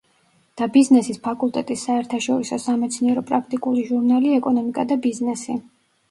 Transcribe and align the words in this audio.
და 0.59 0.67
ბიზნესის 0.75 1.17
ფაკულტეტის 1.25 1.83
საერთაშორისო 1.89 2.57
სამეცნიერო-პრაქტიკული 2.63 3.83
ჟურნალი 3.91 4.31
„ეკონომიკა 4.39 4.87
და 4.93 4.97
ბიზნესი“. 5.05 5.59